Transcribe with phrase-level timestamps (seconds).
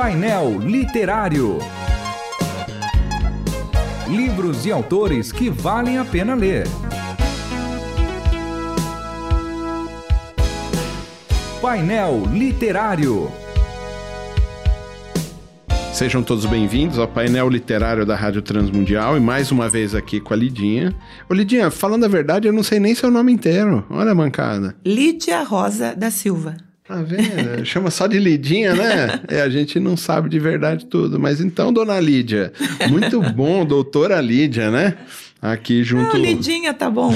[0.00, 1.58] Painel Literário.
[4.08, 6.68] Livros e autores que valem a pena ler.
[11.60, 13.28] Painel Literário.
[15.92, 20.32] Sejam todos bem-vindos ao painel literário da Rádio Transmundial e mais uma vez aqui com
[20.32, 20.94] a Lidinha.
[21.28, 23.84] Ô Lidinha, falando a verdade, eu não sei nem seu nome inteiro.
[23.90, 24.76] Olha a mancada.
[24.86, 26.67] Lídia Rosa da Silva.
[26.88, 27.62] Tá vendo?
[27.68, 29.20] Chama só de Lidinha, né?
[29.28, 31.20] É, a gente não sabe de verdade tudo.
[31.20, 32.50] Mas então, dona Lídia,
[32.88, 34.96] muito bom, doutora Lídia, né?
[35.40, 36.16] Aqui junto.
[36.16, 37.14] Ah, Lidinha, tá bom.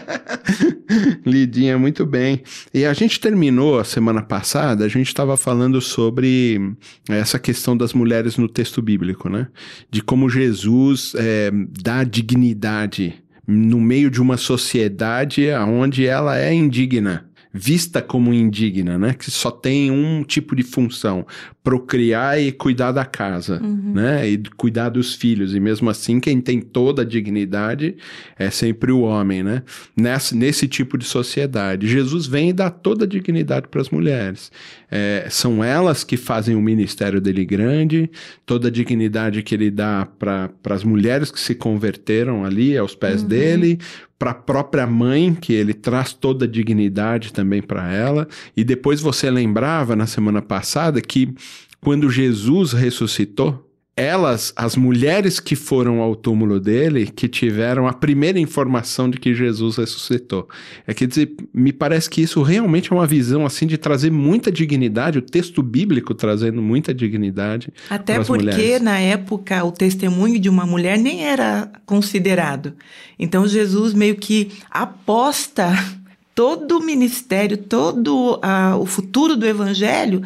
[1.24, 2.42] Lidinha, muito bem.
[2.72, 6.60] E a gente terminou a semana passada, a gente estava falando sobre
[7.08, 9.48] essa questão das mulheres no texto bíblico, né?
[9.90, 11.50] De como Jesus é,
[11.82, 13.14] dá dignidade
[13.48, 19.14] no meio de uma sociedade onde ela é indigna vista como indigna, né?
[19.14, 21.26] Que só tem um tipo de função,
[21.62, 23.92] procriar e cuidar da casa, uhum.
[23.94, 24.28] né?
[24.28, 25.54] E cuidar dos filhos.
[25.54, 27.96] E mesmo assim, quem tem toda a dignidade
[28.38, 29.62] é sempre o homem, né?
[29.96, 31.88] Nesse, nesse tipo de sociedade.
[31.88, 34.50] Jesus vem e dá toda a dignidade para as mulheres.
[34.90, 38.08] É, são elas que fazem o ministério dele grande,
[38.44, 43.22] toda a dignidade que ele dá para as mulheres que se converteram ali aos pés
[43.22, 43.28] uhum.
[43.28, 43.78] dele,
[44.18, 48.26] para a própria mãe, que ele traz toda a dignidade também para ela.
[48.56, 51.34] E depois você lembrava na semana passada que
[51.80, 53.65] quando Jesus ressuscitou,
[53.96, 59.34] elas, as mulheres que foram ao túmulo dele, que tiveram a primeira informação de que
[59.34, 60.46] Jesus ressuscitou.
[60.86, 64.52] É quer dizer, me parece que isso realmente é uma visão assim de trazer muita
[64.52, 67.72] dignidade, o texto bíblico trazendo muita dignidade.
[67.88, 68.82] Até porque mulheres.
[68.82, 72.74] na época o testemunho de uma mulher nem era considerado.
[73.18, 75.72] Então Jesus meio que aposta
[76.34, 80.20] todo o ministério, todo a, o futuro do evangelho,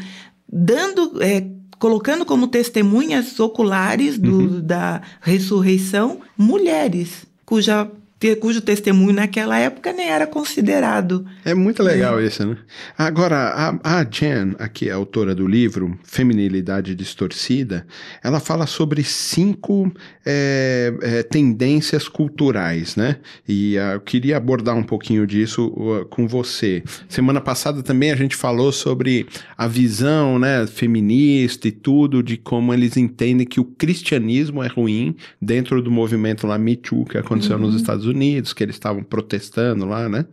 [0.52, 1.46] dando é,
[1.80, 4.60] colocando como testemunhas oculares do, uhum.
[4.60, 7.90] da ressurreição mulheres, cuja
[8.38, 11.24] cujo testemunho naquela época nem era considerado.
[11.44, 12.26] É muito legal é.
[12.26, 12.56] isso, né?
[12.96, 13.36] Agora,
[13.82, 17.86] a, a Jen, aqui a autora do livro Feminilidade Distorcida,
[18.22, 19.90] ela fala sobre cinco
[20.24, 23.16] é, é, tendências culturais, né?
[23.48, 26.82] E uh, eu queria abordar um pouquinho disso uh, com você.
[27.08, 29.26] Semana passada também a gente falou sobre
[29.56, 35.16] a visão né, feminista e tudo, de como eles entendem que o cristianismo é ruim
[35.40, 37.62] dentro do movimento lá Me Too que aconteceu uhum.
[37.62, 38.09] nos Estados Unidos,
[38.54, 40.24] que eles estavam protestando lá, né?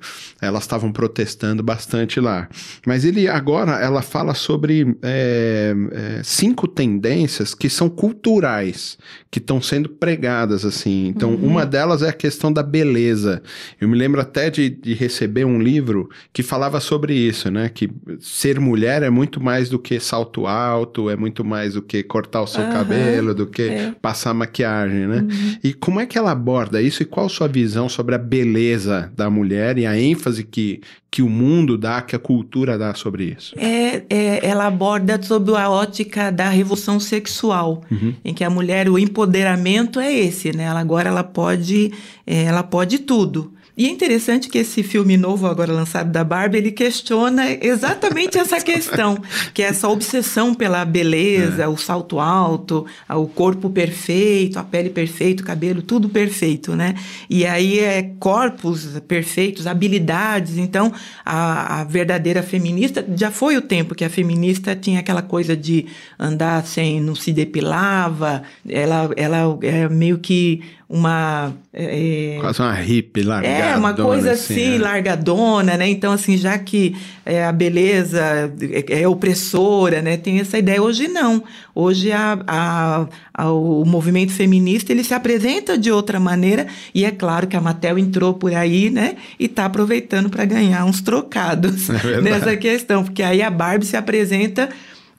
[0.42, 2.48] Elas estavam protestando bastante lá.
[2.86, 8.98] Mas ele agora ela fala sobre é, é, cinco tendências que são culturais,
[9.30, 11.08] que estão sendo pregadas assim.
[11.08, 11.48] Então, uhum.
[11.48, 13.42] uma delas é a questão da beleza.
[13.80, 17.70] Eu me lembro até de, de receber um livro que falava sobre isso, né?
[17.70, 17.90] Que
[18.20, 22.42] ser mulher é muito mais do que salto alto, é muito mais do que cortar
[22.42, 22.72] o seu uhum.
[22.72, 23.96] cabelo, do que é.
[24.02, 25.18] passar maquiagem, né?
[25.18, 25.58] Uhum.
[25.64, 27.67] E como é que ela aborda isso e qual a sua visão?
[27.68, 30.80] Visão sobre a beleza da mulher e a ênfase que,
[31.12, 33.54] que o mundo dá, que a cultura dá sobre isso?
[33.60, 38.14] É, é ela aborda sobre a ótica da revolução sexual, uhum.
[38.24, 40.64] em que a mulher, o empoderamento é esse, né?
[40.64, 41.92] Ela agora ela pode,
[42.26, 43.52] é, ela pode tudo.
[43.78, 48.60] E é interessante que esse filme novo, agora lançado da Barbie, ele questiona exatamente essa
[48.60, 49.22] questão,
[49.54, 51.68] que é essa obsessão pela beleza, é.
[51.68, 56.96] o salto alto, o corpo perfeito, a pele perfeita, o cabelo, tudo perfeito, né?
[57.30, 60.58] E aí é corpos perfeitos, habilidades.
[60.58, 60.92] Então,
[61.24, 65.86] a, a verdadeira feminista, já foi o tempo que a feminista tinha aquela coisa de
[66.18, 71.54] andar sem, não se depilava, ela, ela é meio que uma.
[71.74, 73.24] É, Quase uma hippie
[73.72, 73.76] largadona.
[73.76, 74.80] É, uma coisa assim, assim é.
[74.80, 75.90] largadona, né?
[75.90, 76.96] Então, assim, já que
[77.26, 80.18] é, a beleza é, é, opressora, né?
[80.18, 80.82] Tem essa ideia.
[80.82, 81.44] Hoje não.
[81.74, 87.12] Hoje a, a, a, o movimento feminista ele se apresenta de outra maneira e é
[87.12, 89.16] claro que a Matel entrou por aí, né?
[89.40, 93.98] E está aproveitando para ganhar uns trocados é nessa questão, porque aí a Barbie se
[93.98, 94.70] apresenta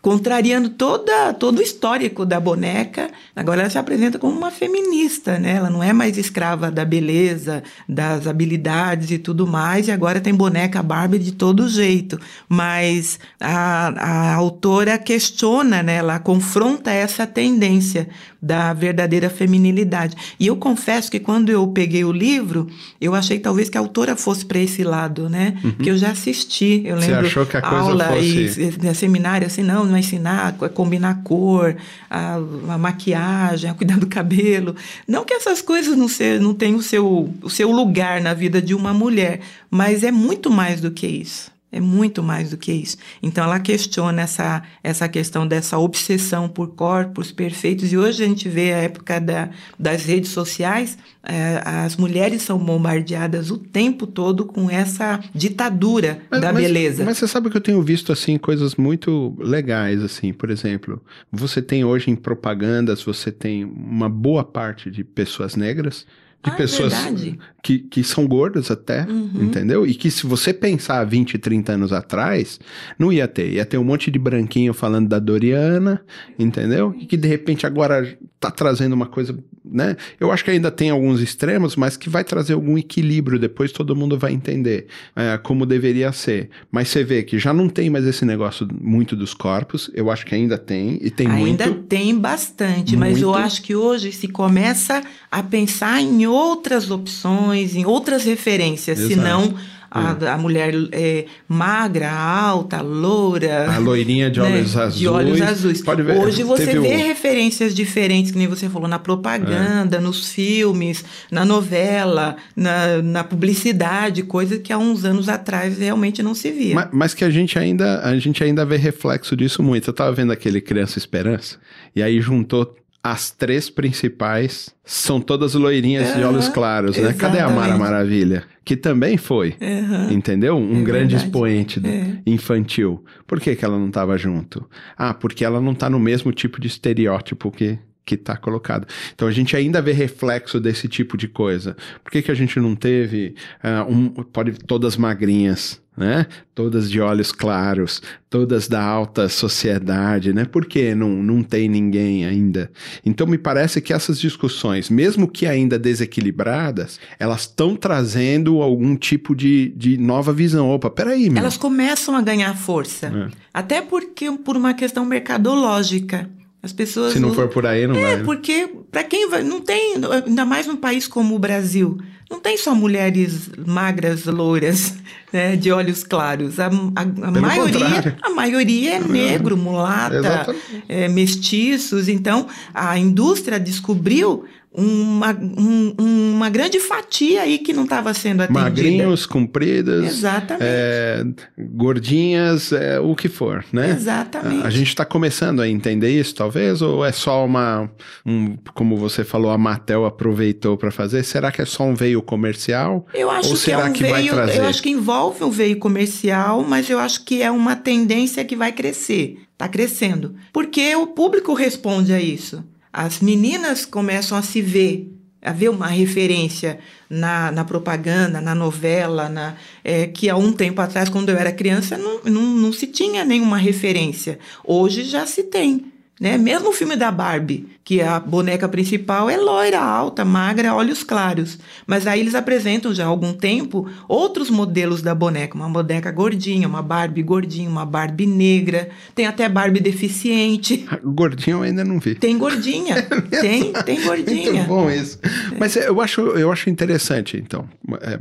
[0.08, 3.10] contrariando toda, todo o histórico da boneca.
[3.36, 5.56] Agora ela se apresenta como uma feminista, né?
[5.56, 10.32] Ela não é mais escrava da beleza, das habilidades e tudo mais, e agora tem
[10.32, 12.18] boneca Barbie de todo jeito.
[12.48, 15.96] Mas a, a autora questiona, né?
[15.96, 18.08] Ela confronta essa tendência
[18.40, 20.16] da verdadeira feminilidade.
[20.38, 22.68] E eu confesso que quando eu peguei o livro,
[23.00, 25.58] eu achei talvez que a autora fosse para esse lado, né?
[25.62, 25.72] Uhum.
[25.72, 28.78] Que eu já assisti, eu lembro Você achou que a coisa aula fosse...
[28.82, 31.76] e, e seminário assim, não, não é ensinar, é combinar a cor,
[32.08, 32.34] a,
[32.68, 34.76] a, maquiagem, a cuidar do cabelo.
[35.06, 38.62] Não que essas coisas não, ser, não tenham o seu, o seu lugar na vida
[38.62, 39.40] de uma mulher,
[39.70, 41.57] mas é muito mais do que isso.
[41.70, 42.96] É muito mais do que isso.
[43.22, 47.92] Então ela questiona essa, essa questão dessa obsessão por corpos perfeitos.
[47.92, 52.58] E hoje a gente vê a época da, das redes sociais, é, as mulheres são
[52.58, 57.04] bombardeadas o tempo todo com essa ditadura Mas- da mas- beleza.
[57.04, 61.60] Mas você sabe que eu tenho visto assim coisas muito legais assim, por exemplo, você
[61.60, 66.06] tem hoje em propagandas, você tem uma boa parte de pessoas negras,
[66.44, 67.38] de Ah, é pessoas verdade.
[67.62, 69.30] que, que são gordas até, Uhum.
[69.42, 69.84] entendeu?
[69.86, 72.60] E que se você pensar 20, 30 anos atrás,
[72.98, 73.50] não ia ter.
[73.52, 76.00] Ia ter um monte de branquinho falando da Doriana,
[76.38, 76.94] entendeu?
[76.98, 79.96] E que de repente agora tá trazendo uma coisa, né?
[80.20, 83.36] Eu acho que ainda tem alguns extremos, mas que vai trazer algum equilíbrio.
[83.36, 84.86] Depois todo mundo vai entender
[85.16, 86.48] é, como deveria ser.
[86.70, 89.90] Mas você vê que já não tem mais esse negócio muito dos corpos.
[89.92, 91.82] Eu acho que ainda tem, e tem Ainda muito.
[91.88, 93.44] tem bastante, mas eu Muito.
[93.44, 99.14] acho que hoje se começa a pensar em outras opções, em outras referências, Exato.
[99.14, 99.54] senão
[99.90, 103.70] a, a mulher é, magra, alta, loura.
[103.74, 104.98] A loirinha de né, olhos azuis.
[104.98, 105.80] De olhos azuis.
[105.82, 106.18] Pode ver.
[106.18, 112.36] Hoje você vê referências diferentes, que nem você falou, na propaganda, nos filmes, na novela,
[112.54, 116.74] na, na publicidade, coisa que há uns anos atrás realmente não se via.
[116.74, 119.88] Ma- Mas, que a gente ainda a gente ainda vê reflexo disso muito.
[119.88, 121.56] Eu tava vendo aquele Criança Esperança
[121.96, 122.76] e aí juntou
[123.12, 127.12] as três principais, são todas loirinhas de Aham, olhos claros, né?
[127.12, 127.76] Cadê a Mara.
[127.76, 128.44] Maravilha?
[128.64, 130.12] Que também foi, Aham.
[130.12, 130.56] entendeu?
[130.56, 131.24] Um É grande verdade.
[131.26, 132.18] expoente É.
[132.26, 133.04] infantil.
[133.26, 134.68] Por que, que ela não tava junto?
[134.96, 138.86] Ah, porque ela não tá no mesmo tipo de estereótipo que que tá colocado.
[139.14, 141.76] Então a gente ainda vê reflexo desse tipo de coisa.
[142.02, 146.26] Por que, que a gente não teve ah, um, pode todas magrinhas, né?
[146.54, 148.00] Todas de olhos claros,
[148.30, 150.44] todas da alta sociedade, né?
[150.44, 152.70] Por que não, não tem ninguém ainda?
[153.04, 159.34] Então me parece que essas discussões, mesmo que ainda desequilibradas, elas estão trazendo algum tipo
[159.34, 160.70] de, de nova visão.
[160.70, 161.38] Opa, peraí, meu.
[161.40, 163.06] Elas começam a ganhar força.
[163.08, 163.28] É.
[163.52, 166.28] Até porque por uma questão mercadológica.
[166.60, 167.12] As pessoas.
[167.12, 168.16] Se não for por aí, não É, vai.
[168.16, 168.24] né?
[168.24, 169.44] porque para quem vai.
[169.44, 169.94] Não tem.
[170.26, 171.96] Ainda mais num país como o Brasil.
[172.30, 174.94] Não tem só mulheres magras, loiras,
[175.32, 176.60] né, de olhos claros.
[176.60, 178.16] A, a- a maioria, contrário.
[178.22, 180.54] a maioria é negro, mulata,
[180.88, 182.08] é, mestiços.
[182.08, 185.94] Então, a indústria descobriu uma, um-
[186.34, 188.60] uma grande fatia aí que não estava sendo atendida.
[188.64, 190.62] Magrinhos, compridas, Exatamente.
[190.64, 191.24] é,
[191.58, 193.90] gordinhas, é, o que for, né?
[193.90, 194.62] Exatamente.
[194.64, 197.90] A, a gente está começando a entender isso, talvez, ou é só uma,
[198.24, 201.22] um, como você falou, a Mattel aproveitou para fazer?
[201.24, 203.06] Será que é só um veio comercial?
[203.14, 204.58] Eu acho ou que será é um que vai veio, trazer?
[204.58, 208.56] eu acho que envolve o veio comercial, mas eu acho que é uma tendência que
[208.56, 212.64] vai crescer, está crescendo, porque o público responde a isso.
[212.92, 215.12] As meninas começam a se ver,
[215.42, 216.78] a ver uma referência
[217.08, 221.52] na, na propaganda, na novela, na, é, que há um tempo atrás, quando eu era
[221.52, 224.38] criança, não, não, não se tinha nenhuma referência.
[224.64, 225.92] Hoje já se tem.
[226.20, 226.36] Né?
[226.36, 231.58] Mesmo o filme da Barbie, que a boneca principal é loira, alta, magra, olhos claros.
[231.86, 235.56] Mas aí eles apresentam já há algum tempo outros modelos da boneca.
[235.56, 238.88] Uma boneca gordinha, uma Barbie gordinha, uma Barbie negra.
[239.14, 240.86] Tem até Barbie deficiente.
[241.04, 242.14] Gordinho eu ainda não vi.
[242.14, 243.02] Tem gordinha.
[243.40, 244.52] tem, tem gordinha.
[244.52, 245.18] Muito bom isso.
[245.58, 247.68] Mas é, eu acho, eu acho interessante, então.
[248.00, 248.18] É,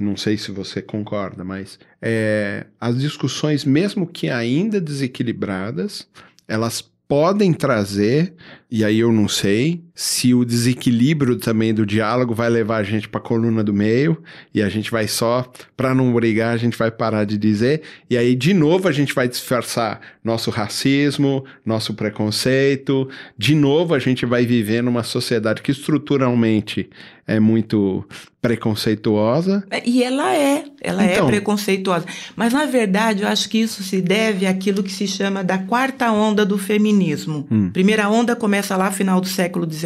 [0.00, 6.06] não sei se você concorda, mas é, as discussões, mesmo que ainda desequilibradas,
[6.46, 8.34] elas podem trazer,
[8.70, 13.08] e aí eu não sei se o desequilíbrio também do diálogo vai levar a gente
[13.08, 14.20] para a coluna do meio
[14.52, 18.16] e a gente vai só, para não brigar, a gente vai parar de dizer, e
[18.16, 23.08] aí de novo a gente vai disfarçar nosso racismo, nosso preconceito,
[23.38, 26.90] de novo a gente vai viver numa sociedade que estruturalmente
[27.26, 28.04] é muito
[28.42, 29.64] preconceituosa.
[29.70, 31.24] É, E ela é, ela Então.
[31.24, 32.04] é preconceituosa.
[32.36, 36.12] Mas, na verdade, eu acho que isso se deve àquilo que se chama da quarta
[36.12, 37.46] onda do feminismo.
[37.50, 37.70] Hum.
[37.70, 39.83] Primeira onda começa lá final do século XIX,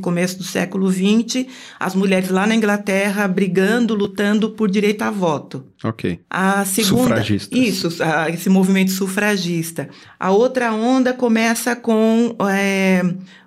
[0.00, 1.46] começo do século XX,
[1.78, 5.64] as mulheres lá na Inglaterra brigando, lutando por direito a voto.
[5.82, 6.20] Ok.
[6.30, 7.58] A segunda, Sufragistas.
[7.58, 7.88] Isso,
[8.32, 9.88] esse movimento sufragista.
[10.18, 13.02] A outra onda começa com é,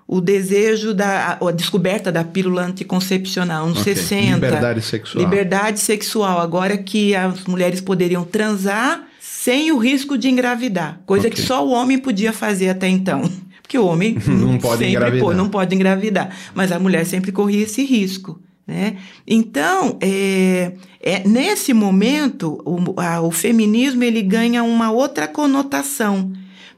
[0.06, 3.94] o desejo da a, a descoberta da pílula anticoncepcional, nos ok.
[3.94, 4.34] 60.
[4.34, 5.24] Liberdade sexual.
[5.24, 6.40] Liberdade sexual.
[6.40, 11.36] Agora que as mulheres poderiam transar sem o risco de engravidar, coisa Ok.
[11.36, 13.22] que só o homem podia fazer até então.
[13.70, 15.20] Porque o homem Não pode sempre engravidar.
[15.24, 18.40] pô, não pode engravidar, mas a mulher sempre corria esse risco.
[18.66, 18.96] Né?
[19.24, 26.32] Então, é, é, nesse momento, o, a- o feminismo ele ganha uma outra conotação,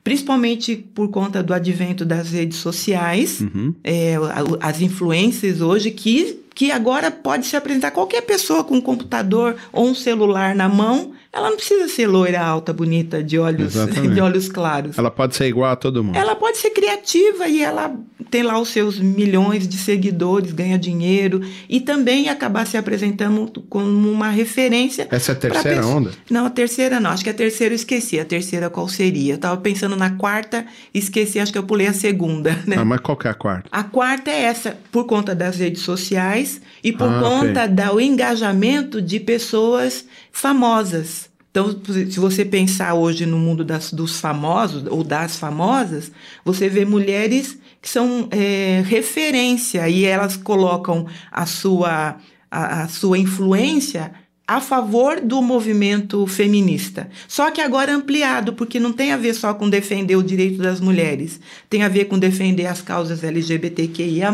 [0.05, 3.75] principalmente por conta do advento das redes sociais, Uhum.
[3.83, 4.17] é,
[4.61, 9.89] as influências hoje que, que agora pode se apresentar qualquer pessoa com um computador ou
[9.89, 13.73] um celular na mão ela não precisa ser loira, alta, bonita, de olhos,
[14.15, 14.99] de olhos claros.
[14.99, 16.15] Ela pode ser igual a todo mundo.
[16.15, 17.97] Ela pode ser criativa e ela
[18.33, 24.11] tem lá os seus milhões de seguidores, ganha dinheiro e também acabar se apresentando como
[24.11, 25.07] uma referência.
[25.11, 26.13] Essa é a terceira onda?
[26.31, 27.11] Não, a terceira não.
[27.11, 28.19] Acho que a terceira eu esqueci.
[28.19, 29.35] A terceira qual seria?
[29.35, 32.77] Eu tava pensando na quarta, esqueci, acho que eu pulei a segunda, né?
[32.79, 33.69] Ah, mas qual que é a quarta?
[33.71, 37.87] A quarta é essa, por conta das redes sociais e por ah, conta okay.
[37.87, 41.29] do engajamento de pessoas famosas.
[41.53, 46.11] Então, se você pensar hoje no mundo das, dos famosos ou das famosas,
[46.43, 52.17] você vê mulheres que são é, referência e elas colocam a sua,
[52.51, 54.15] a, a sua influência
[54.47, 57.09] a favor do movimento feminista.
[57.29, 60.81] Só que agora ampliado, porque não tem a ver só com defender o direito das
[60.81, 64.31] mulheres, tem a ver com defender as causas LGBTQIA,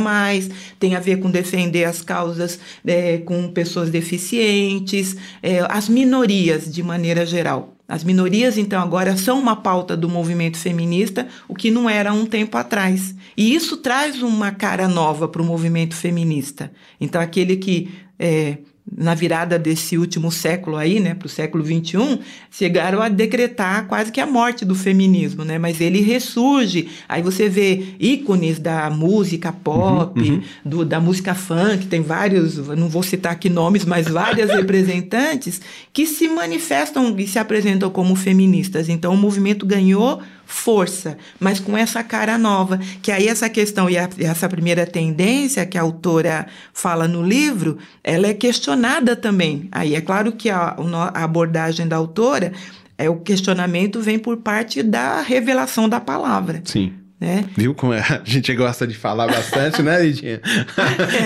[0.81, 6.83] tem a ver com defender as causas é, com pessoas deficientes, é, as minorias de
[6.83, 7.75] maneira geral.
[7.87, 12.27] As minorias, então, agora são uma pauta do movimento feminista, o que não era um
[12.27, 13.15] tempo atrás.
[13.35, 16.71] E isso traz uma cara nova para o movimento feminista.
[17.01, 18.59] Então, aquele que é,
[18.97, 24.11] na virada desse último século aí, né, para o século XXI, chegaram a decretar quase
[24.11, 25.59] que a morte do feminismo, né?
[25.59, 26.89] Mas ele ressurge.
[27.09, 30.43] Aí você vê ícones da música pop, uhum, uhum.
[30.65, 35.61] Do, da música funk, tem vários, não vou citar aqui nomes, mas várias representantes
[35.93, 38.89] que se manifestam e se apresentam como feministas.
[38.89, 42.81] Então o movimento ganhou força, mas com essa cara nova.
[43.03, 47.77] Que aí essa questão e a, essa primeira tendência que a autora fala no livro,
[48.03, 49.69] ela é questionada também.
[49.71, 50.75] Aí é claro que a,
[51.15, 52.53] a abordagem da autora
[52.97, 56.63] é o questionamento vem por parte da revelação da palavra.
[56.65, 56.95] Sim.
[57.21, 57.45] Né?
[57.57, 58.01] Viu como é?
[58.01, 60.41] a gente gosta de falar bastante, né, Lidinha?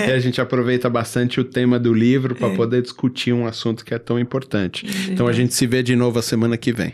[0.05, 0.09] É.
[0.09, 2.55] E a gente aproveita bastante o tema do livro para é.
[2.55, 4.85] poder discutir um assunto que é tão importante.
[4.85, 6.93] É então a gente se vê de novo a semana que vem.